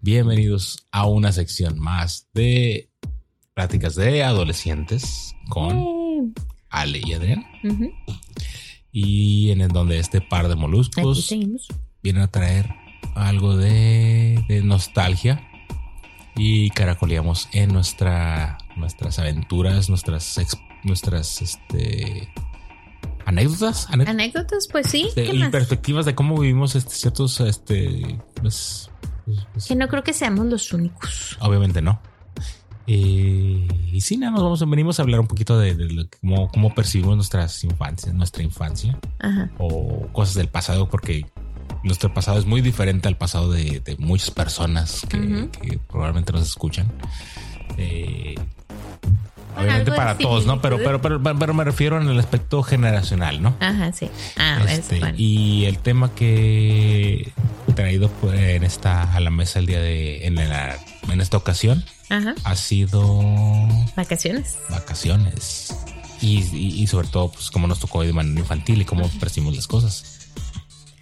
[0.00, 2.90] Bienvenidos a una sección más de
[3.54, 6.34] pláticas de adolescentes con
[6.70, 7.44] Ale y Adrián.
[8.92, 11.28] Y en el donde este par de moluscos
[12.02, 12.70] vienen a traer
[13.14, 15.46] algo de, de nostalgia
[16.34, 22.32] y caracoleamos en nuestra, nuestras aventuras, nuestras, ex- nuestras este,
[23.26, 25.08] anécdotas, anécdotas pues sí.
[25.14, 25.50] ¿Qué y más?
[25.50, 28.90] perspectivas de cómo vivimos este, ciertos, este, pues,
[29.66, 31.36] Que no creo que seamos los únicos.
[31.40, 32.00] obviamente no.
[32.86, 37.14] Eh, y sí, nada, nos vamos, venimos a hablar un poquito de, cómo, cómo percibimos
[37.14, 39.50] nuestras infancias, nuestra infancia Ajá.
[39.58, 41.26] o cosas del pasado, porque
[41.84, 46.90] nuestro pasado es muy diferente al pasado de, de muchas personas que, probablemente nos escuchan.
[47.76, 48.34] Eh,
[49.56, 50.60] obviamente para todos, ¿no?
[50.60, 53.54] Pero, pero, pero, pero me refiero en el aspecto generacional, ¿no?
[53.60, 54.10] Ajá, sí.
[54.36, 55.14] Ah, Este, es bueno.
[55.16, 57.32] Y el tema que
[57.80, 60.78] traído pues, en esta a la mesa el día de en, la-
[61.10, 62.34] en esta ocasión Ajá.
[62.44, 63.20] ha sido
[63.96, 64.58] Vacaciones.
[64.68, 65.74] vacaciones
[66.20, 69.56] y, y- y sobre todo pues cómo nos tocó de manera infantil y cómo percibimos
[69.56, 70.19] las cosas.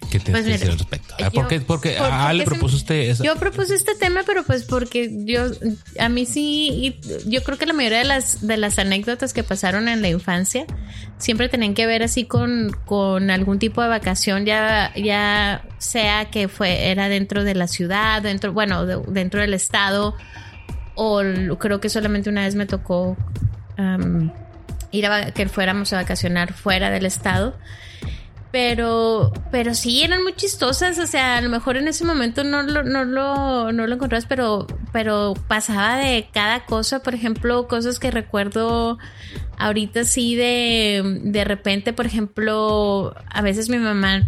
[0.09, 1.13] ¿Qué te Pues que decir mira, al respecto?
[1.17, 1.61] Ah, yo- ¿Por qué?
[1.61, 5.51] Porque por- porque se- propuso usted esa- Yo propuse este tema, pero pues porque yo,
[5.99, 6.69] a mí sí,
[7.03, 10.09] y yo creo que la mayoría de las, de las anécdotas que pasaron en la
[10.09, 10.65] infancia
[11.17, 16.47] siempre tenían que ver así con, con algún tipo de vacación, ya, ya sea que
[16.47, 20.15] fue, era dentro de la ciudad, dentro, bueno, de- dentro del estado,
[20.95, 21.21] o
[21.59, 23.15] creo que solamente una vez me tocó
[24.91, 27.55] ir a que fuéramos a vacacionar fuera del estado.
[28.51, 30.97] Pero, pero sí, eran muy chistosas.
[30.97, 34.25] O sea, a lo mejor en ese momento no lo, no lo, no lo encontrabas,
[34.25, 37.03] pero, pero pasaba de cada cosa.
[37.03, 38.97] Por ejemplo, cosas que recuerdo
[39.57, 44.27] ahorita sí de, de repente, por ejemplo, a veces mi mamá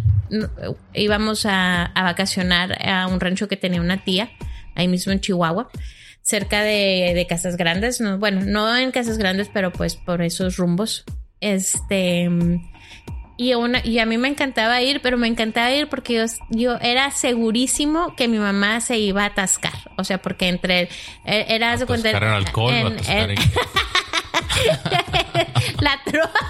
[0.93, 4.29] íbamos a, a vacacionar a un rancho que tenía una tía,
[4.75, 5.69] ahí mismo en Chihuahua
[6.21, 10.57] cerca de, de Casas Grandes, no, bueno, no en Casas Grandes, pero pues por esos
[10.57, 11.03] rumbos.
[11.39, 12.29] Este
[13.41, 16.77] y una, y a mí me encantaba ir, pero me encantaba ir porque yo, yo
[16.81, 19.73] era segurísimo que mi mamá se iba a atascar.
[19.97, 20.81] O sea, porque entre
[21.25, 23.51] eh, era de cuenta atascar en alcohol o en- atascar en- en-
[25.81, 26.39] la troca.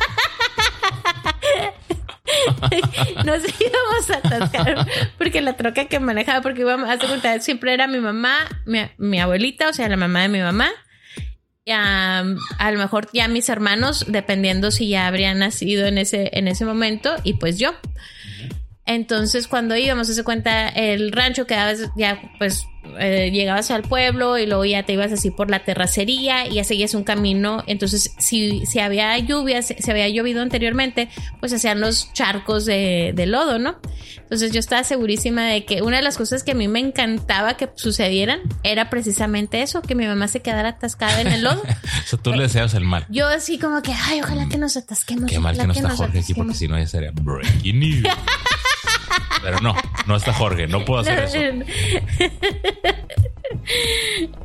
[3.25, 4.87] Nos íbamos a atascar
[5.17, 8.35] porque la troca que manejaba, porque íbamos a cuenta, siempre era mi mamá,
[8.65, 10.69] mi, mi abuelita, o sea, la mamá de mi mamá.
[11.65, 16.29] Y, am, a lo mejor ya mis hermanos, dependiendo si ya habrían nacido en ese,
[16.33, 17.73] en ese momento, y pues yo.
[18.85, 22.65] Entonces, cuando íbamos a hacer cuenta, el rancho quedaba ya, pues,
[22.99, 26.63] eh, llegabas al pueblo y luego ya te ibas así por la terracería y ya
[26.63, 27.63] seguías un camino.
[27.67, 31.09] Entonces, si, si había lluvia, si, si había llovido anteriormente,
[31.39, 33.77] pues hacían los charcos de, de lodo, ¿no?
[34.17, 37.57] Entonces, yo estaba segurísima de que una de las cosas que a mí me encantaba
[37.57, 41.61] que sucedieran era precisamente eso, que mi mamá se quedara atascada en el lodo.
[42.01, 43.05] O sea, tú le deseas el mal.
[43.09, 45.29] Yo así como que, ay, ojalá que nos atasquemos.
[45.29, 46.57] Qué mal que no está Jorge aquí porque atasquemos".
[46.57, 48.07] si no ya sería breaking news.
[49.41, 49.75] Pero no,
[50.07, 51.37] no está Jorge, no puedo hacer eso.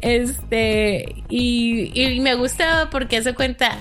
[0.00, 3.76] Este, y, y me gustaba porque se cuenta,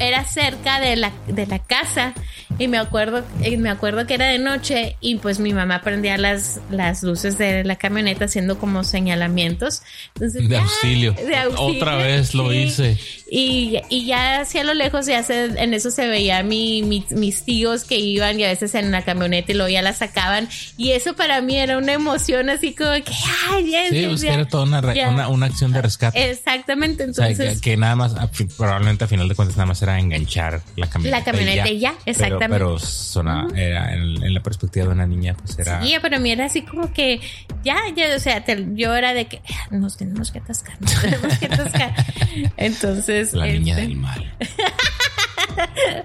[0.00, 2.14] era cerca de la, de la casa
[2.60, 3.24] y me acuerdo,
[3.58, 7.64] me acuerdo que era de noche y pues mi mamá prendía las, las luces de
[7.64, 9.82] la camioneta haciendo como señalamientos.
[10.14, 11.12] Entonces, De ya, auxilio.
[11.14, 12.98] de auxilio, Otra vez lo hice.
[13.32, 17.44] Y, y ya hacia lo lejos, ya se, en eso se veía mi, mi- mis
[17.44, 20.48] tíos que iban y a veces en la camioneta y luego ya la sacaban.
[20.76, 23.12] Y eso para mí era una emoción así como que,
[23.50, 24.34] ay, ya, Sí, ya, pues ya".
[24.34, 25.08] era toda una, Ya.
[25.10, 26.30] una, una acción de rescate.
[26.30, 27.60] Exactamente, O sea, entonces.
[27.60, 28.14] que, que nada más,
[28.56, 31.18] probablemente a final de cuentas, nada más era enganchar la camioneta.
[31.18, 32.49] La camioneta y ya, exactamente.
[32.50, 35.80] Pero, sona- era en, en la perspectiva de una niña, pues era.
[35.82, 37.20] Sí, pero a mí era así como que
[37.64, 41.00] ya, ya, o sea, te- yo era de que "Ah, nos tenemos que atascar, nos
[41.00, 41.94] tenemos que atascar.
[42.56, 44.34] Entonces, La niña este, del mal.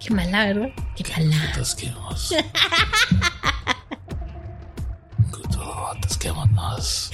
[0.00, 0.68] qué mala, ¿verdad?
[0.96, 1.42] Qué mala.
[1.52, 2.34] Atasquemos.
[5.90, 7.10] Atasquémonos.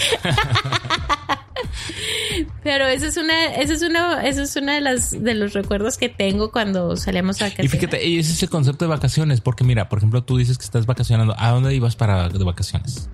[2.62, 5.96] Pero eso es una, eso es una, eso es una de las de los recuerdos
[5.98, 7.72] que tengo cuando salíamos a Y vacaciones.
[7.72, 10.64] fíjate, y ese es el concepto de vacaciones, porque mira, por ejemplo, tú dices que
[10.64, 11.34] estás vacacionando.
[11.38, 13.08] ¿A dónde ibas para de vacaciones?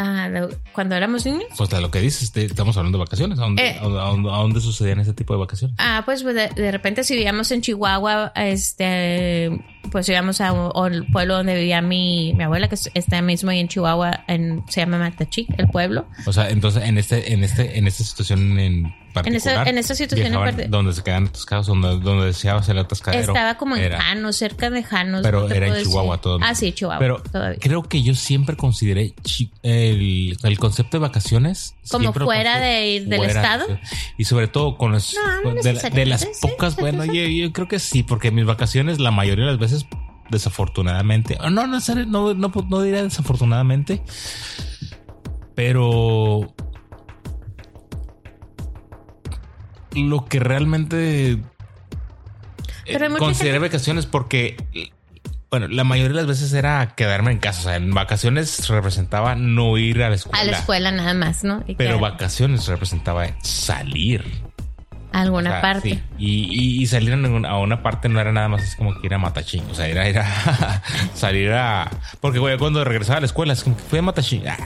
[0.00, 0.28] Ah,
[0.72, 1.42] cuando éramos niños.
[1.56, 3.36] Pues de lo que dices, te- estamos hablando de vacaciones.
[3.40, 3.78] ¿A dónde, Eh.
[3.80, 5.74] a dónde- a dónde sucedían ese tipo de vacaciones?
[5.80, 10.72] Ah, pues de, de repente si vivíamos en Chihuahua, este, pues íbamos a un-
[11.12, 14.24] pueblo donde vivía mi, mi abuela, que es- está mismo ahí en Chihuahua,
[14.68, 16.06] se llama Matachic, el pueblo.
[16.26, 19.62] O sea, entonces en este, en este, en esta situación en particular.
[19.62, 23.32] esa- en esa situación en parte- donde se quedan atascados, donde, donde deseabas el atascadero.
[23.32, 25.20] Estaba como en era- Janos, cerca de Janos.
[25.22, 25.82] Pero no era en.
[25.82, 26.38] Chihuahua todo.
[26.42, 26.98] Ah, sí, Chihuahua.
[26.98, 27.58] Pero todavía.
[27.60, 29.14] creo que yo siempre consideré
[29.62, 31.74] el, el concepto de vacaciones.
[31.90, 33.78] Como fuera de ir del fuera, estado.
[34.18, 34.98] Y sobre todo con No,
[35.44, 38.44] no de, la- de las pocas, sí, bueno, yo, yo creo que sí, porque mis
[38.44, 39.86] vacaciones la mayoría de las veces,
[40.30, 41.66] desafortunadamente, no, no,
[42.06, 44.02] no, no, no diría desafortunadamente,
[45.54, 46.54] pero
[49.94, 51.40] lo que realmente eh,
[52.86, 54.56] Pero consideré gente- vacaciones porque
[55.50, 57.60] bueno, la mayoría de las veces era quedarme en casa.
[57.60, 60.40] O sea, en vacaciones representaba no ir a la escuela.
[60.40, 61.64] A la escuela nada más, ¿no?
[61.66, 64.24] Y Pero vacaciones representaba salir.
[65.10, 65.90] a alguna O sea, parte.
[65.90, 66.02] sí.
[66.18, 69.14] Y, y- y salir a, una parte no era nada más así como que ir
[69.14, 69.64] a Matachín.
[69.70, 70.82] O sea, era, era
[71.14, 71.90] salir a.
[72.20, 74.42] Porque, güey, cuando regresaba a la escuela, es como que fui a Matachín.
[74.46, 74.58] Ah,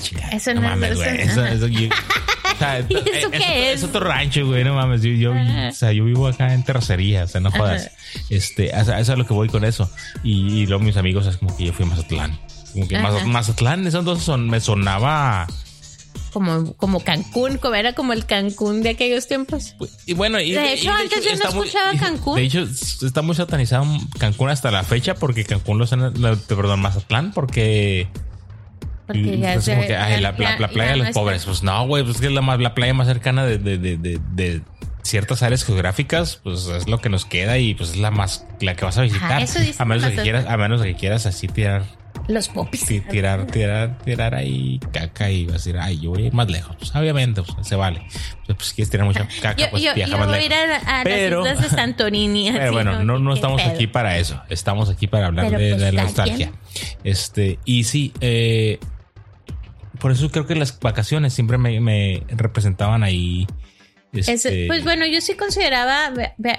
[0.00, 1.20] chica, Eso no no- mames, güey.
[1.22, 1.50] Eso, ajá.
[1.50, 3.78] eso, yo- o sea, ¿Y eso qué es?
[3.78, 3.84] es?
[3.84, 4.64] otro rancho, güey.
[4.64, 5.02] No mames.
[5.02, 7.24] Yo, yo, o sea, yo vivo acá en terracería.
[7.24, 7.90] O sea, no jodas.
[8.30, 9.90] Este, a, a eso es lo que voy con eso.
[10.22, 12.38] Y, y luego mis amigos es como que yo fui a Mazatlán.
[12.72, 13.24] Como que Ajá.
[13.24, 15.46] Mazatlán, eso entonces son, me sonaba.
[16.32, 19.74] Como, como Cancún, como era como el Cancún de aquellos tiempos.
[20.04, 22.36] Y bueno, y, De y hecho, antes yo no muy- escuchaba Cancún.
[22.36, 22.60] De hecho,
[23.06, 23.86] está muy satanizado
[24.18, 26.12] Cancún hasta la fecha porque Cancún lo están,
[26.46, 28.08] perdón, Mazatlán porque
[29.08, 31.08] Porque y ya se- como que, ay, la, la- la playa ya de no los
[31.08, 31.44] está- pobres.
[31.44, 33.96] Pues no, güey, pues que es la, más- la playa más cercana de, de, de,
[33.98, 34.60] de-
[35.02, 38.74] ciertas áreas geográficas, pues es lo que nos queda y pues es la más, la
[38.76, 39.42] que vas a visitar.
[39.42, 41.84] eso dice a menos de que quieras, a menos que quieras así tirar,
[42.26, 42.84] Los popis.
[42.84, 46.34] ti- tirar, tirar, tirar ahí caca y vas a decir, ay, yo voy a ir
[46.34, 46.76] más lejos.
[46.76, 48.02] Pues obviamente, pues, se vale.
[48.46, 50.82] Pues, si quieres tirar mucha caca, Yo, pues yo, viaja yo más voy lejos.
[50.86, 52.50] a, a Pero- las islas de Santorini.
[52.52, 53.72] Pero bueno, no, no ¿Qué estamos pedo?
[53.74, 54.42] aquí para eso.
[54.50, 56.52] Estamos aquí para hablar Pero, de, pues, de la nostalgia.
[57.02, 58.78] Este, y sí, eh,
[60.00, 63.46] por eso creo que las vacaciones siempre me, me representaban ahí.
[64.10, 66.10] Ese- Este, pues bueno, yo sí consideraba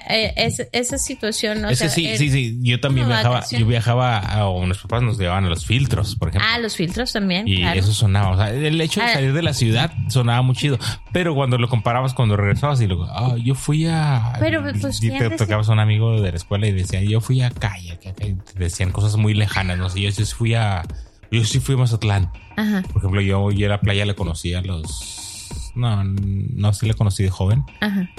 [0.08, 1.66] eh, esa, esa situación.
[1.66, 2.60] Ese sea, sí, el- sí, sí.
[2.62, 3.62] Yo también viajaba, vacación.
[3.62, 6.48] yo viajaba, a, o mis papás nos llevaban a los filtros, por ejemplo.
[6.54, 7.48] Ah, los filtros también.
[7.48, 7.80] Y claro.
[7.80, 9.14] eso sonaba, o sea, el hecho de Ah.
[9.16, 10.78] salir de la ciudad sonaba muy chido,
[11.12, 15.10] pero cuando lo comparabas cuando regresabas y luego, ah, yo fui a, Pero, pues, y
[15.10, 17.96] ¿quién te tocabas a un amigo de la escuela y decía, yo fui acá", y
[17.98, 20.84] te decían cosas muy lejanas, no sé, yo sí fui a,
[21.32, 24.54] yo sí fui a Mazatlán, Ajá, por ejemplo, yo, yo a la playa le conocí
[24.54, 28.10] a los, no, no, sí le conocí de joven, ajá.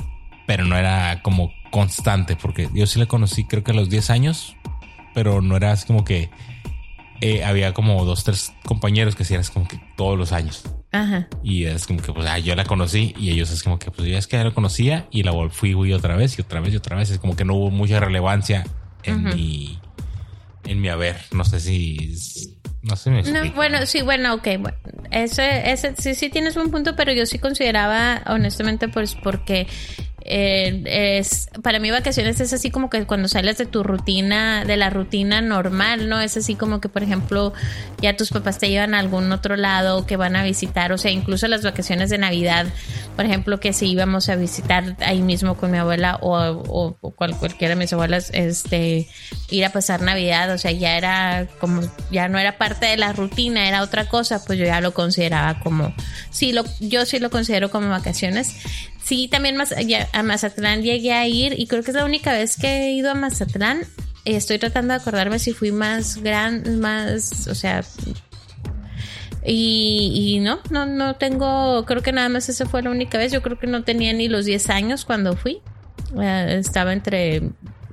[0.47, 4.11] pero no era como constante, porque yo sí le conocí creo que a los 10
[4.11, 4.57] años,
[5.15, 6.31] pero no era así como que
[7.21, 10.63] eh, había como dos, tres compañeros que sí eran como que todos los años.
[10.93, 11.29] Ajá.
[11.43, 14.09] Y es como que, pues, ah, yo la conocí y ellos es como que, pues,
[14.09, 16.77] yo es que ya la conocía y la fui, otra vez y otra vez y
[16.77, 17.11] otra vez.
[17.11, 18.67] Es como que no hubo mucha relevancia
[19.03, 19.79] en mi,
[20.65, 21.19] en mi haber.
[21.33, 24.49] No sé si, no si me No, bueno, sí, bueno, ok.
[24.59, 24.79] Bueno,
[25.11, 29.67] ese, ese, sí, sí tienes un punto, pero yo sí consideraba, honestamente, pues porque
[30.23, 34.77] eh, es para mí vacaciones es así como que cuando sales de tu rutina, de
[34.77, 36.21] la rutina normal, ¿no?
[36.21, 37.53] Es así como que, por ejemplo,
[38.01, 41.11] ya tus papás te llevan a algún otro lado que van a visitar, o sea,
[41.11, 42.67] incluso las vacaciones de Navidad,
[43.17, 46.37] por ejemplo, que si íbamos a visitar ahí mismo con mi abuela o,
[47.01, 49.09] o, cual- cualquiera de mis abuelas, este,
[49.51, 53.13] ir a pasar Navidad, o sea, ya era como, ya no era parte de la
[53.13, 55.95] rutina, era otra cosa, pues yo ya lo consideraba como,
[56.31, 58.55] sí, lo, yo sí lo considero como vacaciones.
[59.11, 59.75] Sí, también más,
[60.13, 63.11] a Mazatlán llegué a ir y creo que es la única vez que he ido
[63.11, 63.81] a Mazatlán.
[64.25, 67.83] Estoy tratando de acordarme si fui más gran, más, o sea,
[69.45, 73.33] y, y no, no, no tengo, creo que nada más esa fue la única vez.
[73.33, 75.61] Yo creo que no tenía ni los 10 años cuando fui.
[76.17, 77.51] Eh, estaba entre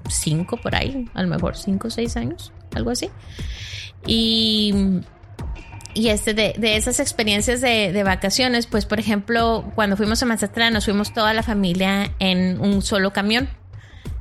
[0.07, 3.09] 5 por ahí, a lo mejor 5 o 6 años, algo así.
[4.05, 5.01] Y,
[5.97, 10.27] y este de, de esas experiencias de, de vacaciones, pues por ejemplo, cuando fuimos a
[10.27, 13.49] Mazatlán, nos fuimos toda la familia en un solo camión.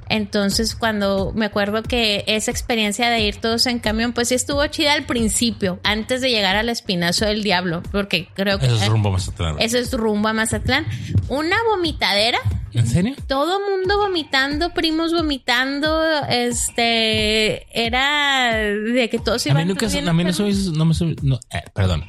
[0.08, 4.64] Entonces, cuando me acuerdo que esa experiencia de ir todos en camión, pues sí estuvo
[4.68, 8.86] chida al principio, antes de llegar al espinazo del diablo, porque creo que Eso es
[8.88, 9.56] rumbo más atrás.
[9.60, 10.86] eso es rumbo a Mazatlán.
[11.28, 12.38] Una vomitadera,
[12.72, 13.14] ¿En serio?
[13.26, 20.12] todo mundo vomitando, primos vomitando, este, era de que todos A iban mí nunca, a
[20.12, 22.04] mí no, hizo- no me se- no, eh, perdón.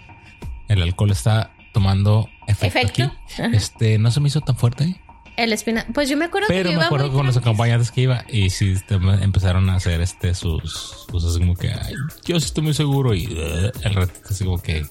[0.68, 3.04] El alcohol está tomando efecto, Efecto.
[3.04, 3.56] aquí.
[3.56, 5.00] Este, no se me hizo tan fuerte.
[5.38, 7.38] El espina, pues yo me acuerdo Pero que yo me iba acuerdo muy con los
[7.38, 11.94] acompañantes que iba y sí este, empezaron a hacer este sus cosas como que "Ay,
[12.26, 14.84] yo sí estoy muy seguro y uh, el resto así como que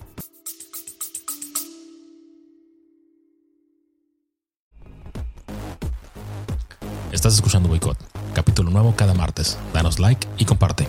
[7.12, 7.96] Estás escuchando Boicot,
[8.34, 9.58] capítulo nuevo cada martes.
[9.72, 10.86] Danos like y comparte.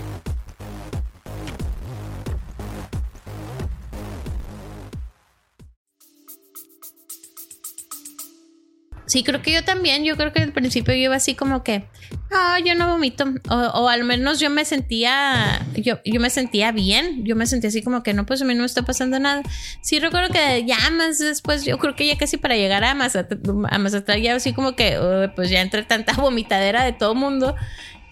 [9.08, 10.04] Sí, creo que yo también.
[10.04, 11.86] Yo creo que al principio yo iba así como que,
[12.30, 13.26] no, yo no vomito.
[13.50, 17.24] O, al menos yo me sentía, yo, yo me sentía bien.
[17.26, 19.44] Yo me sentía así como que no, pues a mí no me está pasando nada.
[19.82, 23.66] Sí, recuerdo que ya más después, yo creo que ya casi para llegar a Mazatlán,
[23.70, 25.00] a Mazatlán ya así como que,
[25.36, 27.56] pues ya entre tanta vomitadera de todo mundo,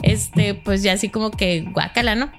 [0.02, 2.32] este, pues ya así como que guácala, ¿no?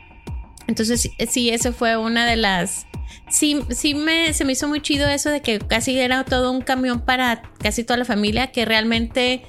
[0.66, 2.86] Entonces, sí, eso fue una de las
[3.30, 6.60] sí, sí me, se me hizo muy chido eso de que casi era todo un
[6.60, 9.42] camión para casi toda la familia, que realmente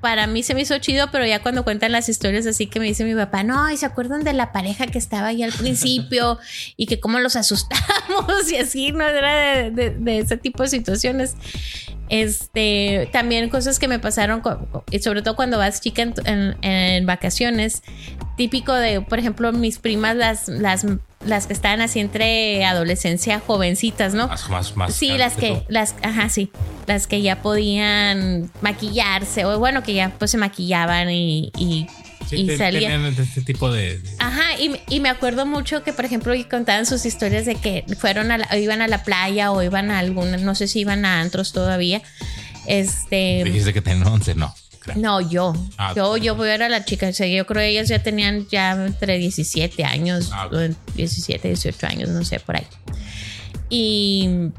[0.00, 2.86] para mí se me hizo chido, pero ya cuando cuentan las historias así que me
[2.86, 6.38] dice mi papá, no, y se acuerdan de la pareja que estaba ahí al principio
[6.76, 9.06] y que cómo los asustamos y así, ¿no?
[9.06, 11.34] Era de, de, ese tipo de situaciones.
[12.08, 14.42] Este, también cosas que me pasaron,
[14.90, 17.82] y sobre todo cuando vas chica en, en, vacaciones,
[18.36, 20.84] típico de, por ejemplo, mis primas, las, las
[21.24, 24.28] las que estaban así entre adolescencia, jovencitas, ¿no?
[24.28, 26.50] Más, más, más sí, las que, las, ajá, sí,
[26.86, 31.86] las que ya podían maquillarse, o bueno, que ya pues se maquillaban y, y,
[32.56, 33.04] salían.
[33.04, 37.44] este tipo de, Ajá, y, y, me acuerdo mucho que, por ejemplo, contaban sus historias
[37.44, 40.68] de que fueron a la, iban a la playa o iban a alguna, no sé
[40.68, 42.02] si iban a antros todavía.
[42.66, 43.42] Este.
[43.44, 44.54] Dijiste que tenían 11, no.
[44.96, 45.52] No, yo.
[45.78, 47.10] Ah, yo, yo voy a ver a la chica.
[47.10, 50.30] yo creo que ellas ya tenían ya entre 17 años,
[50.94, 52.66] 17, 18 años, no sé, por ahí.
[53.68, 54.50] Y,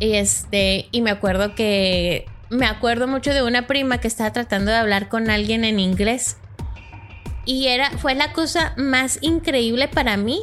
[0.00, 4.78] este, y me acuerdo que me acuerdo mucho de una prima que estaba tratando de
[4.78, 6.36] hablar con alguien en inglés.
[7.44, 10.42] Y era, fue la cosa más increíble para mí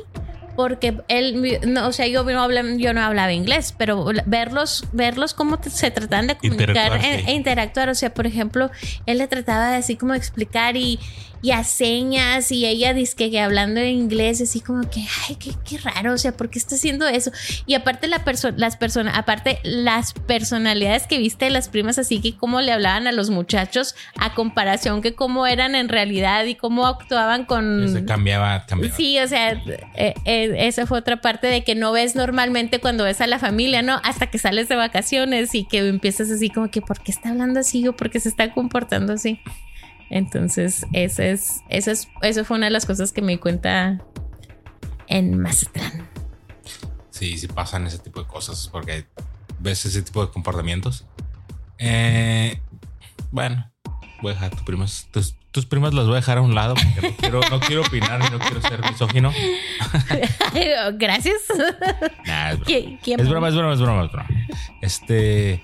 [0.56, 5.34] porque él, no, o sea, yo no, hablaba, yo no hablaba inglés, pero verlos, verlos
[5.34, 8.72] cómo se trataban de comunicar e, interactuar, o sea, por ejemplo,
[9.06, 11.00] él le trataba de así como explicar y,
[11.46, 15.52] y a señas y ella dice que hablando en inglés, así como que, ay, qué,
[15.64, 17.30] qué raro, o sea, ¿por qué está haciendo eso?
[17.68, 18.24] Y aparte la
[18.58, 23.06] las personas, aparte las personalidades que viste de las primas, así que cómo le hablaban
[23.06, 27.90] a los muchachos a comparación que cómo eran en realidad y cómo actuaban con...
[27.94, 28.96] Se cambiaba, cambiaba.
[28.96, 33.04] Sí, o sea, eh, eh, esa fue otra parte de que no ves normalmente cuando
[33.04, 34.02] ves a la familia, ¿no?
[34.04, 37.60] Hasta que sales de vacaciones y que empiezas así como que, ¿por qué está hablando
[37.60, 39.40] así o por qué se está comportando así?
[40.10, 44.02] Entonces, eso es, eso es, eso fue una de las cosas que me di cuenta
[45.08, 46.08] en Mazatlán.
[47.10, 49.06] Sí, sí pasan ese tipo de cosas porque
[49.60, 51.06] ves ese tipo de comportamientos.
[51.78, 52.60] Eh,
[53.32, 53.72] bueno,
[54.22, 56.76] voy a dejar tus primas, tus, tus, primas las voy a dejar a un lado
[56.76, 59.32] porque no quiero, no quiero opinar y no quiero ser misógino.
[60.96, 61.36] Gracias.
[61.50, 63.50] es, broma.
[63.50, 64.28] es broma, es broma, es broma,
[64.82, 65.64] Este,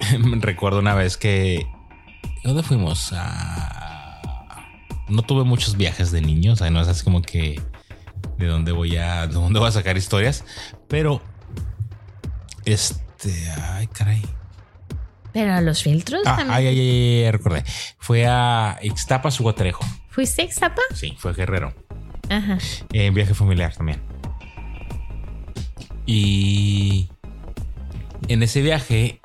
[0.40, 1.66] recuerdo una vez que
[2.42, 3.12] ¿Dónde fuimos?
[5.08, 7.60] No tuve muchos viajes de niños, o sea, no es así como que
[8.38, 10.44] de dónde voy a, de dónde voy a sacar historias,
[10.88, 11.20] pero
[12.64, 14.22] este, ay, caray.
[15.32, 16.56] Pero los filtros ah, también.
[16.56, 17.64] Ay, ay, ay, recordé.
[17.98, 19.84] Fue a Ixtapa, Suguatrejo.
[20.08, 20.82] ¿Fuiste a Ixtapa?
[20.94, 21.74] Sí, fue Guerrero.
[22.28, 22.58] Ajá.
[22.92, 24.00] En viaje familiar también.
[26.06, 27.08] Y
[28.28, 29.20] en ese viaje,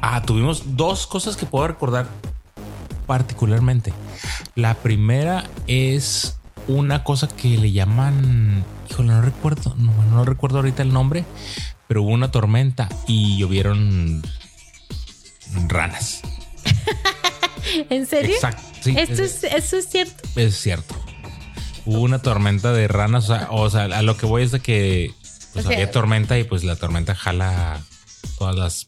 [0.00, 2.08] ah, tuvimos dos cosas que puedo recordar
[3.10, 3.92] particularmente.
[4.54, 6.38] La primera es
[6.68, 11.24] una cosa que le llaman, híjole, no recuerdo, no, recuerdo ahorita el nombre,
[11.88, 14.22] pero hubo una tormenta y llovieron
[15.66, 16.22] ranas.
[17.90, 18.36] ¿En serio?
[18.36, 18.62] Exacto.
[18.84, 20.28] ¿Esto es, ¿Eso es cierto?
[20.36, 20.94] Es cierto.
[21.86, 25.12] Hubo una tormenta de ranas, o sea, a lo que voy es de que
[25.52, 27.80] pues, había tormenta y pues la tormenta jala
[28.38, 28.86] todas las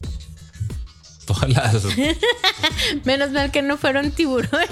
[1.25, 1.85] todas las.
[3.05, 4.69] Menos mal que no fueron tiburones.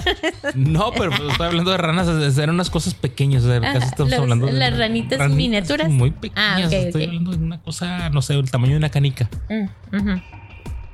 [0.54, 3.44] no, pero pues, estoy hablando de ranas, eran unas cosas pequeñas.
[3.44, 5.88] casi estamos hablando de las ranitas, miniaturas.
[5.88, 6.72] Muy pequeñas.
[6.72, 9.28] Ah, estoy hablando de una cosa, no sé, el tamaño de una canica.
[9.48, 10.16] Mm,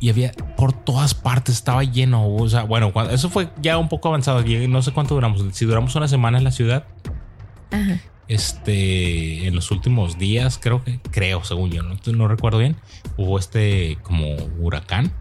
[0.00, 2.28] y había por todas partes, estaba lleno.
[2.34, 4.44] O sea, bueno, eso fue ya un poco avanzado.
[4.68, 5.44] No sé cuánto duramos.
[5.52, 6.84] Si duramos una semana en la ciudad.
[7.70, 12.76] Ajá este en los últimos días creo que creo según yo no, no recuerdo bien
[13.16, 15.12] hubo este como huracán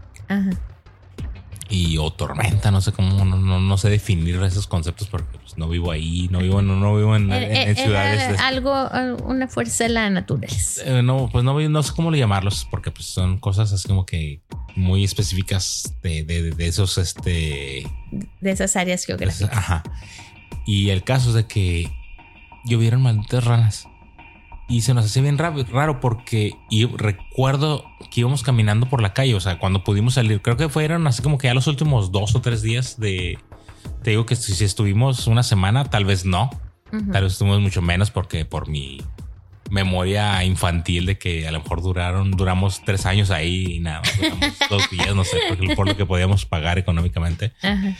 [1.70, 5.90] y o tormenta, no sé cómo, no, sé definir esos conceptos porque pues, no vivo
[5.90, 7.28] ahí, no vivo, no, vivo en,
[7.76, 8.40] ciudades.
[8.40, 8.88] algo,
[9.24, 10.82] una fuerza de la naturaleza.
[10.84, 14.40] Eh, no, pues no, no sé cómo llamarlos porque pues son cosas así como que
[14.76, 17.86] muy específicas de, de, esos, este...
[18.40, 19.50] De esas áreas geográficas.
[19.52, 19.82] Ajá.
[20.66, 21.90] Y el caso es de que
[22.64, 23.88] llovieron malditas ranas.
[24.68, 29.34] Y se nos hacía bien raro porque y recuerdo que íbamos caminando por la calle,
[29.34, 32.34] o sea, cuando pudimos salir, creo que fueron así como que ya los últimos dos
[32.34, 33.38] o tres días de...
[34.02, 36.50] Te digo que si estuvimos una semana, tal vez no.
[36.90, 39.00] Tal vez estuvimos mucho menos porque por mi
[39.70, 44.02] memoria infantil de que a lo mejor duraron, duramos tres años ahí y nada,
[44.70, 47.94] dos días, no sé, porque por lo que podíamos pagar económicamente, Ajá.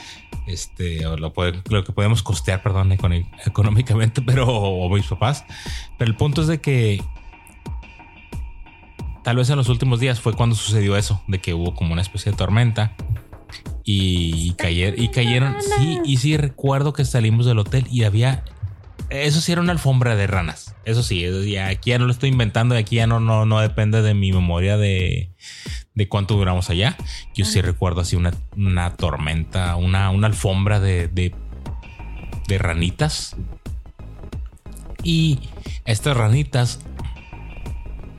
[0.46, 1.32] este, o lo,
[1.68, 2.92] lo que podemos costear, perdón,
[3.46, 5.44] económicamente, pero, o mis papás.
[5.98, 7.02] Pero el punto es de que
[9.24, 12.02] tal vez en los últimos días fue cuando sucedió eso, de que hubo como una
[12.02, 12.94] especie de tormenta
[13.84, 18.44] y, cayer- y cayeron, sí, y sí recuerdo que salimos del hotel y había,
[19.10, 22.12] eso sí era una alfombra de ranas, eso sí, eso ya, aquí ya no lo
[22.12, 25.30] estoy inventando y aquí ya no, no, no depende de mi memoria de,
[25.94, 26.96] de cuánto duramos allá.
[27.34, 31.34] Yo sí recuerdo así una, una tormenta, una, una alfombra de, de,
[32.48, 33.36] de ranitas.
[35.02, 35.38] Y
[35.84, 36.80] estas ranitas.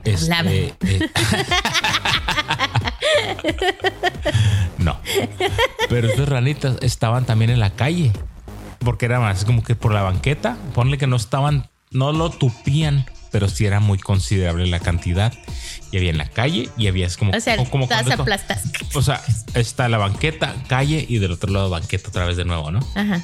[0.04, 0.52] este, Hablaban.
[0.52, 0.74] eh,
[4.78, 4.98] no.
[5.88, 8.12] Pero estas ranitas estaban también en la calle.
[8.80, 10.56] Porque era más como que por la banqueta.
[10.74, 15.32] Ponle que no estaban, no lo tupían, pero sí era muy considerable la cantidad.
[15.92, 18.22] Y había en la calle y había es como, O sea, como, como todas esto-
[18.22, 18.62] aplastas.
[18.94, 19.20] o sea,
[19.54, 22.80] está la banqueta, calle y del otro lado banqueta otra vez de nuevo, ¿no?
[22.94, 23.20] Ajá.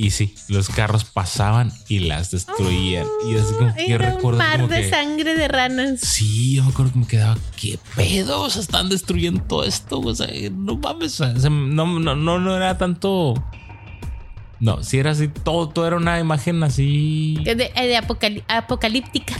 [0.00, 3.04] Y sí, los carros pasaban y las destruían.
[3.28, 5.98] y así como que Era un recuerdo mar como de que- sangre de ranas.
[6.00, 8.42] Sí, yo me acuerdo que me quedaba, ¿qué pedo?
[8.42, 9.98] O sea, están destruyendo todo esto.
[9.98, 11.20] O sea, no mames.
[11.20, 13.34] o sea, no, no, no, no era tanto.
[14.60, 17.38] No, si era así, todo, todo era una imagen así.
[17.44, 17.72] De,
[18.48, 19.34] apocalíptica.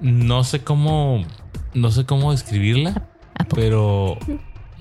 [0.00, 1.24] No sé cómo.
[1.74, 3.08] No sé cómo describirla.
[3.54, 4.18] Pero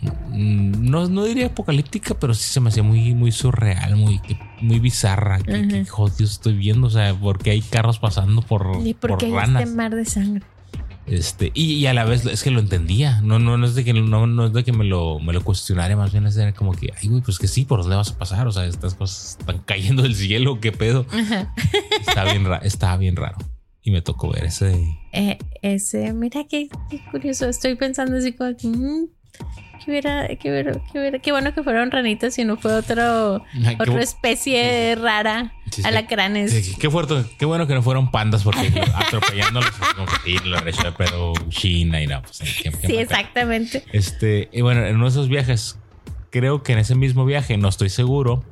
[0.01, 4.19] mm, no, no diría apocalíptica, pero sí se me hacía muy, muy surreal, muy,
[4.61, 5.39] muy bizarra.
[5.39, 5.91] Que, que, Ajá.
[5.91, 9.27] joder, Dios, estoy viendo, o sea, porque hay carros pasando por, ¿Y por por qué
[9.27, 10.45] hay este mar de sangre?
[11.09, 13.19] Este, y, y a la vez es que lo entendía.
[13.21, 15.43] No, no, no es de que no, no es de que me lo, me lo
[15.43, 18.11] cuestionara, más bien es de como que, ay, güey, pues que sí, por dónde vas
[18.11, 18.47] a pasar.
[18.47, 21.05] O sea, estas cosas están cayendo del cielo, qué pedo.
[21.11, 21.53] Ajá.
[22.07, 23.37] Está bien, ra- estaba bien raro.
[23.81, 24.97] Y me tocó ver ese.
[25.13, 27.47] Eh, ese, mira qué, qué curioso.
[27.47, 29.07] Estoy pensando así como que, mm,
[29.83, 33.43] que hubiera, que hubiera, que hubiera, qué bueno que fueron ranitas y no fue otro,
[33.65, 35.53] Ay, otra especie rara.
[35.71, 35.87] Sí, sí.
[35.87, 36.75] Alacranes.
[36.79, 40.57] Qué fuerte, qué bueno que no fueron pandas porque atropellándolos es como que lo
[40.97, 43.83] pero China y no, pues qué- Sí, exactamente.
[43.93, 45.77] Este, y bueno, en uno de esos viajes,
[46.31, 48.43] creo que en ese mismo viaje, no estoy seguro.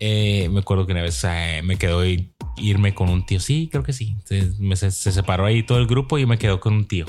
[0.00, 3.40] eh, me acuerdo que una vez eh, me quedó i- irme con un tío.
[3.40, 4.16] Sí, creo que sí.
[4.24, 7.06] Se, me- se- se separó ahí todo el grupo y me quedó con un tío.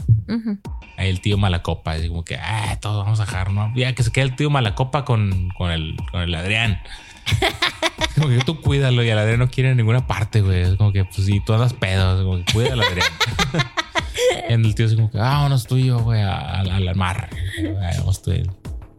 [0.98, 1.92] Ahí el tío Malacopa.
[1.94, 3.72] Así como que, ah, todos vamos a dejar, ¿no?
[3.76, 6.80] Ya que se quede el tío Malacopa con, con, el, con el Adrián.
[8.16, 10.62] Como que tú cuídalo y el Adrián no quiere en ninguna parte, güey.
[10.62, 13.08] Es como que, pues, si tú andas pedo, es como que cuídalo, Adrián.
[14.50, 17.30] en el tío así como que, vámonos tú y yo, güey, al, al mar.
[17.98, 18.52] Vamos tú, el,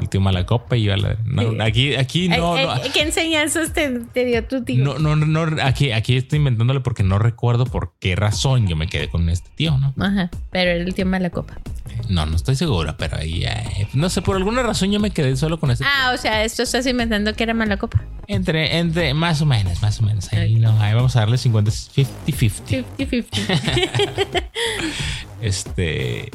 [0.05, 2.75] el tío Malacopa y yo no, Aquí, aquí no, no.
[2.93, 4.85] ¿Qué enseñanzas te, te dio tu tío?
[4.85, 8.87] No, no, no, aquí, aquí estoy inventándole porque no recuerdo por qué razón yo me
[8.87, 9.95] quedé con este tío, ¿no?
[10.05, 11.59] Ajá, pero era el tío Malacopa.
[12.09, 15.37] No, no estoy seguro, pero ahí, eh, no sé, por alguna razón yo me quedé
[15.37, 18.03] solo con este Ah, o sea, esto estás inventando que era Malacopa.
[18.27, 20.33] Entre, entre, más o menos, más o menos.
[20.33, 22.85] Ahí, no, ahí vamos a darle 50, 50-50.
[22.99, 24.45] 50-50.
[25.41, 26.31] Este.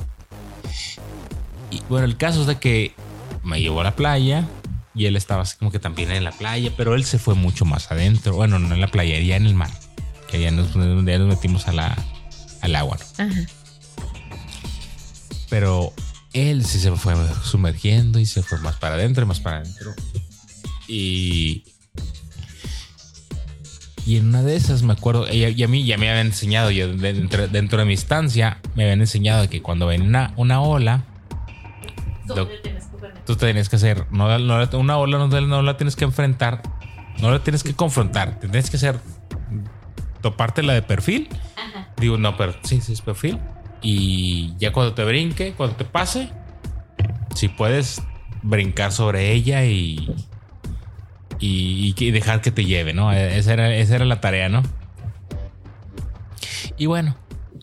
[1.71, 2.93] Y bueno, el caso es de que
[3.49, 4.47] me llevó a la playa
[4.95, 7.65] y él estaba así como que también en la playa, pero él se fue mucho
[7.65, 8.35] más adentro.
[8.35, 9.69] Bueno, no en la playa, ya en el mar.
[10.29, 11.97] Que ya nos, ya nos metimos a la,
[12.61, 13.25] al agua, ¿no?
[13.25, 13.41] Ajá.
[15.49, 15.93] Pero
[16.33, 19.93] él sí se fue sumergiendo y se fue más para adentro y más para adentro.
[20.87, 21.63] Y.
[24.05, 26.27] Y en una de esas me acuerdo, y a, y a mí ya me habían
[26.27, 30.61] enseñado, yo dentro, dentro de mi estancia, me habían enseñado que cuando ven una, una
[30.61, 31.03] ola,
[32.25, 32.47] lo-
[33.29, 36.63] tú te tienes que hacer, no, no- una ola no, la tienes que enfrentar,
[37.21, 38.99] no la tienes que confrontar, tienes que hacer,
[40.21, 41.29] toparte la de perfil.
[41.97, 43.37] Digo, no, pero sí, sí es perfil.
[43.83, 46.31] Y ya cuando te brinque, cuando te pase,
[47.35, 48.01] si puedes
[48.41, 50.11] brincar sobre ella y,
[51.39, 53.13] y, y dejar que te lleve, ¿no?
[53.13, 54.63] Esa era, esa era la tarea, ¿no?
[56.77, 57.15] Y bueno,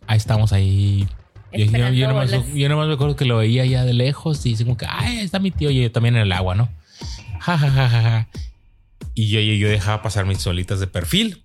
[0.06, 1.08] ahí estamos ahí.
[1.56, 4.50] Yo, yo, yo nomás, yo nomás me acuerdo que lo veía ya de lejos y
[4.50, 6.68] dice como que, ay, está mi tío y yo también en el agua, ¿no?
[7.40, 8.28] Ja, ja, ja, ja, ja.
[9.14, 11.42] Y yo, yo, yo dejaba pasar mis solitas de perfil.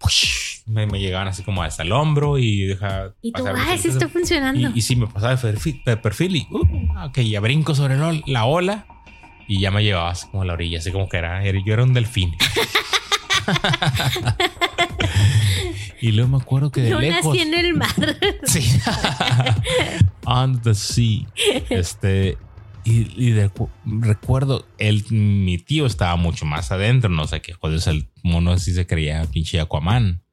[0.66, 4.10] Me, me llegaban así como hasta el hombro y dejaba Y tú, ay, sí está
[4.10, 4.70] funcionando.
[4.76, 7.96] y, y sí, me pasaba de perfil, de perfil y, uh, ok, ya brinco sobre
[7.96, 8.86] el la ola
[9.48, 11.74] y ya me llevaba así como a la orilla, así como que era, era- yo
[11.74, 12.36] era un delfín.
[16.02, 17.26] y luego me acuerdo que de Yo lejos.
[17.36, 17.90] nací en el mar.
[18.44, 18.62] Sí.
[20.26, 21.26] On the sea.
[21.70, 22.38] Este.
[22.84, 23.52] Y, y de-
[23.86, 28.74] recuerdo, el, mi tío estaba mucho más adentro, no sé qué joder, el mono así
[28.74, 30.24] se creía pinche Aquaman.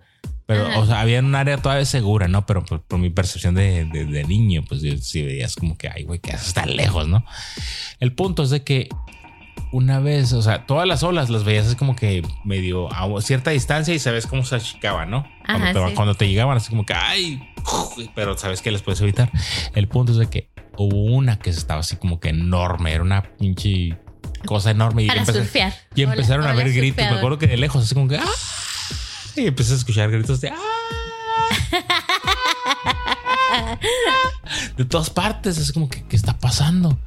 [0.47, 0.79] Pero, Ajá.
[0.79, 2.47] o sea, había un área todavía segura, ¿no?
[2.47, 5.91] Pero por, por mi percepción de, de- de niño, pues yo sí veías como que,
[5.91, 7.23] ay, güey, que haces tan lejos, ¿no?
[8.01, 8.89] El punto es de que
[9.71, 13.51] una vez, o sea, todas las olas las veías así como que medio a cierta
[13.51, 15.29] distancia y sabes cómo se achicaban, ¿no?
[15.45, 15.95] Cuando, Ajá, te, sí.
[15.95, 17.43] cuando te llegaban así como que, ay,
[18.15, 19.31] pero sabes que les puedes evitar.
[19.75, 23.23] El punto es de que hubo una que estaba así como que enorme, era una
[23.23, 23.99] pinche
[24.47, 25.73] cosa enorme y Para empecé- surfear.
[25.95, 27.05] y Hola- empezaron a ver gritos.
[27.05, 28.17] Me acuerdo que de lejos, así como que.
[28.17, 28.25] ¡ah!
[29.37, 30.51] Y empecé a escuchar gritos de.
[30.51, 30.59] ¡ah!
[34.77, 36.99] De todas partes, así como que, ¿qué está pasando?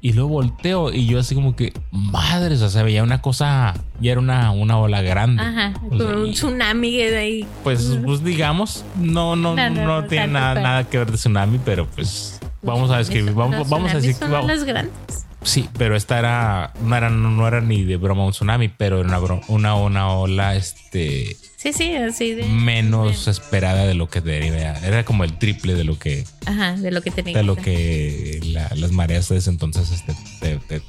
[0.00, 4.12] Y luego volteo y yo así como que, madres, o sea, veía una cosa, ya
[4.12, 5.42] era una, una ola grande.
[5.42, 7.46] Ajá, O sea, como un tsunami de ahí.
[7.64, 11.16] pues, pues digamos, no, no, No, no, no, no, tiene nada, nada que ver de
[11.16, 15.26] tsunami, pero pues vamos a describir, vamos, vamos a decir son vamos- los grandes.
[15.46, 19.18] Sí, pero esta era no era no era ni de broma un tsunami, pero era
[19.20, 22.44] una una, una ola este Sí, sí, así de.
[22.44, 24.74] menos esperada de lo que debería.
[24.84, 28.40] Era como el triple de lo que Ajá, de lo que tenía de lo que
[28.44, 30.80] la- las mareas de ese entonces este, te, te,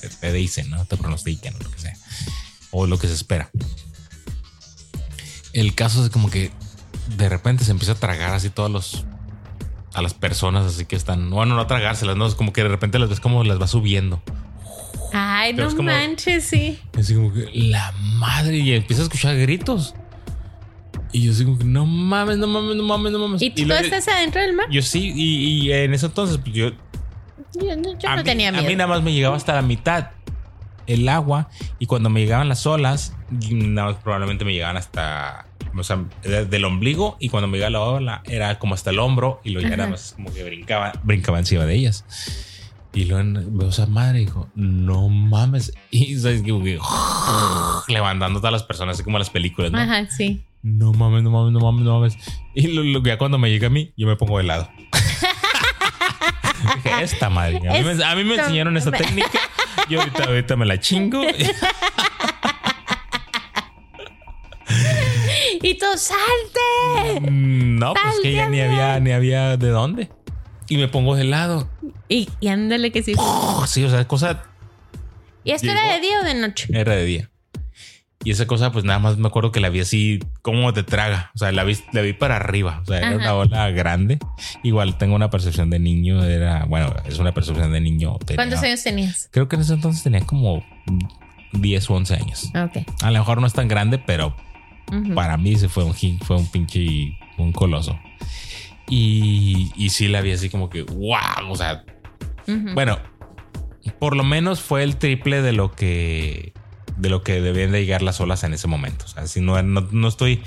[0.00, 0.84] te- te dicen, ¿no?
[0.86, 1.96] Te pronostican o lo que sea.
[2.70, 3.50] O lo que se espera.
[5.52, 6.50] El caso es como que
[7.16, 9.04] de repente se empieza a tragar así todos los
[9.94, 12.68] a las personas así que están, bueno, no a tragárselas, no, es como que de
[12.68, 14.22] repente las ves como las va subiendo.
[15.12, 16.78] Ay, Pero no como- manches, sí.
[16.98, 19.94] Así como que la madre y empieza a escuchar gritos.
[21.12, 23.40] Y yo así como que no mames, no mames, no mames, no mames.
[23.40, 24.66] ¿Y tú luego- estás adentro del mar?
[24.70, 26.68] Yo sí, y, y en ese entonces pues, yo,
[27.54, 27.62] Yo,
[27.98, 28.66] yo a, no mí, tenía a miedo.
[28.66, 30.10] mí nada más me llegaba hasta la mitad
[30.86, 31.48] el agua
[31.78, 33.14] y cuando me llegaban las olas,
[33.50, 37.70] nada más probablemente me llegaban hasta, o sea, de- del ombligo y cuando me llegaba
[37.70, 40.92] la ola era como hasta el hombro y luego ya nada más como que brincaba,
[41.02, 42.04] brincaba encima de ellas.
[42.94, 45.72] Y luego veo esa madre y dijo, no mames.
[45.90, 46.42] Y ¿sabes?
[46.42, 46.78] como que
[47.92, 49.78] levantando a todas las personas, así como las películas, ¿no?
[49.78, 50.42] Ajá, sí.
[50.62, 52.18] No mames, no mames, no mames, no mames.
[52.54, 54.68] Y lo, lo- ya cuando me llega a mí, yo me pongo de lado.
[56.84, 57.58] Dije, esta madre.
[57.68, 59.38] A mí, me, a mí me enseñaron esta técnica.
[59.88, 61.22] Yo ahorita, ahorita me la chingo.
[65.62, 67.30] Y tú salte.
[67.30, 70.08] No, pues que ya ni había, ni había de dónde.
[70.68, 71.68] Y me pongo de lado.
[72.08, 73.14] Y, y ándale que sí.
[73.16, 74.44] Oh, sí, o sea, cosa
[75.44, 75.78] ¿Y esto Llegó.
[75.78, 76.68] era de día o de noche?
[76.72, 77.30] era de día.
[78.24, 81.30] Y esa cosa, pues nada más me acuerdo que la vi así, como te traga.
[81.34, 82.80] O sea, la vi, la vi para arriba.
[82.82, 83.16] O sea, era Ajá.
[83.16, 84.18] una ola grande.
[84.64, 86.22] Igual tengo una percepción de niño.
[86.24, 88.18] Era, bueno, es una percepción de niño.
[88.18, 89.28] tenía- ¿Cuántos años tenías?
[89.32, 90.64] Creo que en ese entonces tenía como
[91.52, 92.50] 10 o 11 años.
[92.54, 92.78] Ok.
[93.02, 94.34] A lo mejor no es tan grande, pero
[95.14, 97.98] Para mí se fue un, fue un pinche, un coloso.
[98.88, 101.84] Y, y sí la vi así como que, wow, o sea,
[102.74, 102.98] bueno,
[103.98, 106.52] por lo menos fue el triple de lo que
[106.96, 109.04] de lo que debían de llegar las olas en ese momento.
[109.04, 110.42] O sea, si no, no, no estoy,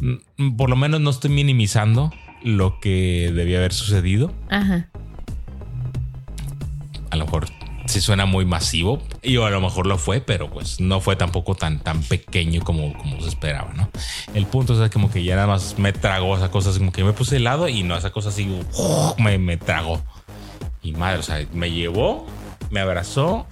[0.00, 2.12] mm, por lo menos no estoy minimizando
[2.42, 4.32] lo que debía haber sucedido.
[4.48, 4.88] Ajá.
[7.10, 7.46] A lo mejor
[7.88, 11.54] sí suena muy masivo y a lo mejor lo fue, pero pues no fue tampoco
[11.54, 13.90] tan, tan pequeño como, como se esperaba, ¿no?
[14.34, 17.12] El punto es como que ya nada más me tragó esa cosa, como que me
[17.12, 18.48] puse de lado y no, esa cosa así
[19.18, 20.02] me, me tragó.
[20.82, 22.26] Y madre, o sea, me llevó,
[22.70, 23.46] me abrazó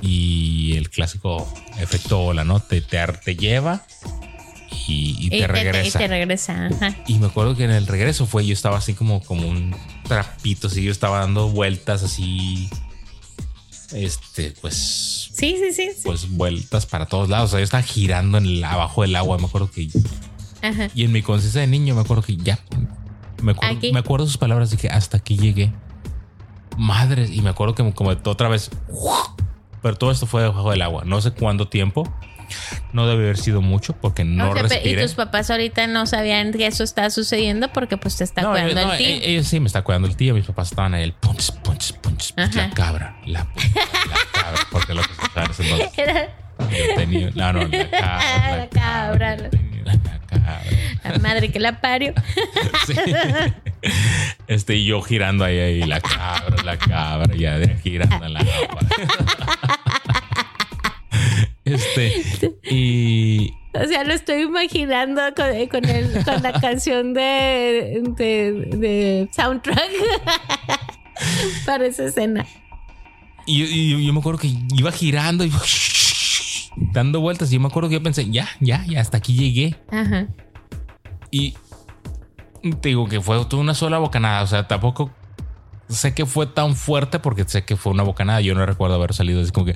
[0.00, 2.60] y el clásico efecto ola, ¿no?
[2.60, 3.84] Te, te, te lleva
[4.88, 5.98] y, y te regresa.
[5.98, 6.66] y te regresa.
[6.66, 6.96] Ajá.
[7.06, 9.74] Y me acuerdo que en el regreso fue, yo estaba así como, como un
[10.06, 12.68] trapito, así yo estaba dando vueltas así.
[13.94, 15.90] Este, pues, Sí, sí, sí.
[15.94, 16.02] sí.
[16.04, 17.48] pues vueltas para todos lados.
[17.48, 19.38] O sea, yo estaba girando en el- abajo del agua.
[19.38, 19.88] Me acuerdo que.
[20.62, 20.88] Ajá.
[20.94, 22.58] Y en mi conciencia de niño, me acuerdo que ya.
[23.42, 23.92] Me acuerdo, Aquí.
[23.92, 24.70] me acuerdo sus palabras.
[24.70, 25.72] Dije, hasta aquí llegué.
[26.78, 27.30] Madres.
[27.30, 28.70] Y me acuerdo que como otra vez.
[29.82, 31.02] Pero todo esto fue debajo del agua.
[31.04, 32.04] No sé cuánto tiempo.
[32.92, 36.52] No debe haber sido mucho porque no O sea, y tus papás ahorita no sabían
[36.52, 39.06] que eso estaba sucediendo porque pues te está No, cuidando no, el tío.
[39.06, 40.34] e- ellos sí me está cuidando el tío.
[40.34, 44.94] Mis papás estaban ahí, el punch, punch, punch, punch, la cabra, la, la cabra, porque
[44.94, 45.66] lo que se entonces
[45.98, 46.28] Era
[46.70, 49.36] yo tenía, no, no, la cabra, La cabra.
[49.84, 50.62] la cabra.
[51.04, 52.12] la madre que la parió.
[52.86, 52.94] Sí.
[54.46, 58.78] Este, y yo girando ahí, ahí, la cabra, la cabra, ya girando en la agua.
[61.74, 68.52] Este, y O sea, lo estoy imaginando con, con, el- con la canción de, de,
[68.76, 69.90] de soundtrack
[71.66, 72.46] para esa escena.
[73.46, 75.50] Y, y yo me acuerdo que iba girando y
[76.92, 77.50] dando vueltas.
[77.50, 79.76] Y yo me acuerdo que yo pensé, ya, ya, ya, hasta aquí llegué.
[79.90, 80.28] Ajá.
[81.30, 81.54] Y
[82.80, 84.42] te digo que fue toda una sola bocanada.
[84.42, 85.10] O sea, tampoco
[85.88, 88.40] sé que fue tan fuerte porque sé que fue una bocanada.
[88.40, 89.74] Yo no recuerdo haber salido así como que.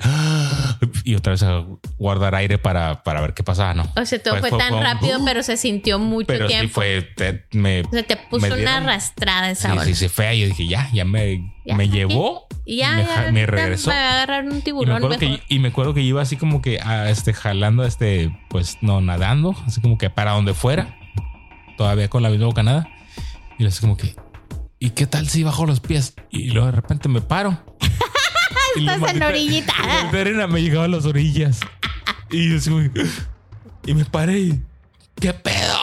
[1.03, 1.63] y otra vez a
[1.97, 3.85] guardar aire para, para ver qué pasaba, ¿no?
[3.95, 6.67] O sea, todo fue, tan rápido, pero se sintió mucho pero tiempo.
[6.67, 9.85] sí fue, te, me, o sea, te puso me una dieron- arrastrada esa sí, hora.
[9.85, 10.33] sí, sí, fea.
[10.33, 12.47] Yo dije, ya, ya me, Ya me llevó.
[12.65, 13.89] Y ya, me, ya, me regresó.
[13.91, 15.39] Va a agarrar un Y me, tiburón acuerdo mejor.
[15.39, 18.99] que, y me acuerdo que iba así como que ah, este, jalando, este, pues no
[19.01, 20.97] nadando, así como que para donde fuera,
[21.77, 22.89] todavía con la misma bocanada.
[23.59, 24.15] Y así como que,
[24.79, 26.13] ¿y qué tal si bajo los pies?
[26.31, 27.57] Y luego de repente me paro.
[28.75, 29.73] Y la Estás en maldita- orillita.
[30.11, 31.61] la arena me llegaba a las orillas.
[32.29, 32.69] Y yo así
[33.85, 34.39] y me paré.
[34.39, 34.61] y,
[35.19, 35.77] ¿Qué pedo?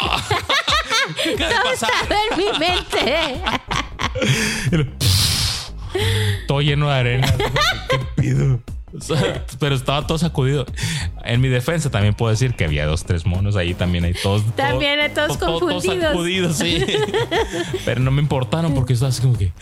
[1.37, 1.91] ¿Qué acaba de pasar?
[2.31, 3.43] en mi mente.
[6.47, 7.35] Todo lleno de arena.
[7.89, 8.63] ¿Qué pido?
[9.59, 10.67] Pero estaba todo sacudido.
[11.25, 14.43] En mi defensa también puedo decir que había dos, tres monos ahí también, ahí todos.
[14.55, 16.13] También hay todos confundidos.
[16.13, 16.85] sacudidos, sí.
[17.85, 19.53] pero no me importaron porque estaba así como que,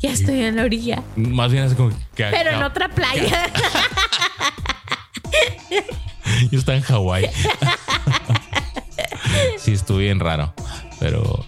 [0.00, 1.02] ya estoy en la orilla.
[1.16, 2.24] más bien así como que.
[2.30, 3.50] Pero en otra playa.
[6.50, 7.26] Yo estaba en Hawái.
[9.58, 10.52] sí, estuvo bien raro.
[11.00, 11.44] Pero.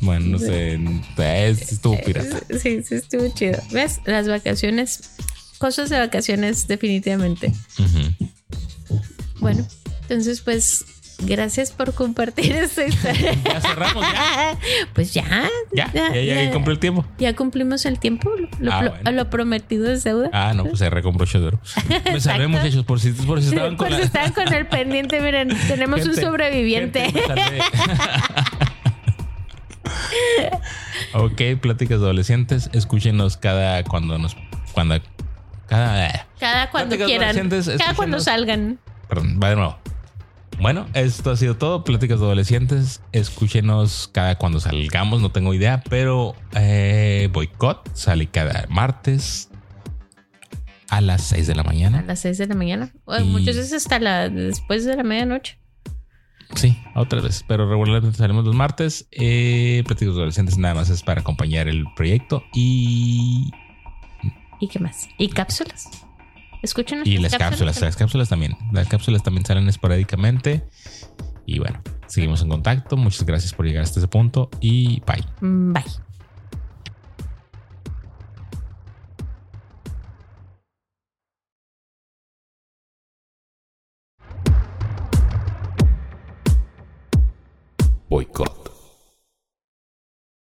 [0.00, 0.78] Bueno, no sé.
[1.18, 2.40] es- Estuvo pirata.
[2.60, 3.60] Sí, sí, estuvo chido.
[3.70, 4.00] ¿Ves?
[4.04, 5.10] Las vacaciones.
[5.62, 7.52] Cosas de vacaciones, definitivamente.
[7.78, 9.00] Ujú.
[9.38, 9.64] Bueno,
[10.02, 10.84] entonces, pues,
[11.20, 13.32] gracias por compartir esta historia.
[13.44, 14.58] Ya cerramos, ya.
[14.92, 15.24] Pues ya.
[15.72, 17.04] Ya, ya, ya, cumplió el tiempo.
[17.18, 18.28] ya cumplimos el tiempo.
[18.58, 19.12] Lo, Ah, lo- bueno.
[19.12, 20.30] lo prometido es deuda.
[20.32, 21.60] Ah, no, pues se recompro chodero.
[22.12, 24.04] Me salvé, muchachos, por si, por si estaban con pues la.
[24.06, 27.00] están con el pendiente, miren, tenemos un Gente, sobreviviente.
[27.04, 27.58] gente, salvé.
[31.14, 32.68] ok, pláticas de adolescentes.
[32.72, 34.36] Escúchenos cada cuando nos.
[34.72, 35.00] Cuando.
[35.72, 36.26] Cada.
[36.38, 37.78] Cada cuando Pláticas quieran.
[37.78, 38.78] Cada cuando salgan.
[39.08, 39.78] Perdón, va de nuevo.
[40.60, 41.82] Bueno, esto ha sido todo.
[41.82, 43.00] Pláticas de adolescentes.
[43.12, 45.20] Escúchenos cada cuando salgamos.
[45.22, 49.48] No tengo idea, pero eh, Boicot sale cada martes
[50.88, 52.02] a las 6 de la A mañana.
[52.06, 52.92] las 6 de la mañana.
[53.18, 55.58] Y- Muchas veces hasta la, después de la medianoche.
[56.54, 59.08] Sí, otra vez, pero regularmente salimos los martes.
[59.10, 63.50] Eh, Pláticas de adolescentes nada más es para acompañar el proyecto y,
[64.62, 65.08] ¿Y qué más?
[65.18, 65.88] ¿Y cápsulas?
[66.62, 67.80] Escuchen y las cápsulas.
[67.80, 68.56] Las cápsulas también.
[68.70, 70.62] Las cápsulas también salen esporádicamente.
[71.46, 72.96] Y bueno, seguimos en contacto.
[72.96, 75.24] Muchas gracias por llegar hasta ese punto y bye.
[75.40, 75.82] Mm, Bye.
[88.08, 88.61] Boicot.